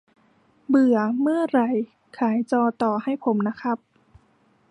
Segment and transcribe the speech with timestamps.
[0.69, 1.69] เบื่อ เมื่อไหร่
[2.17, 3.77] ขายจอต่อให้ผมนะครับ